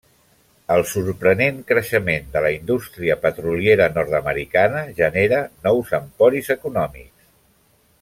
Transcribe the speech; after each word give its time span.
El 0.75 0.79
sorprenent 0.91 1.59
creixement 1.71 2.25
de 2.37 2.43
la 2.47 2.51
indústria 2.55 3.19
petroliera 3.27 3.89
nord-americana 4.01 4.85
genera 5.03 5.45
nous 5.69 5.97
emporis 6.03 6.55
econòmics. 6.61 7.33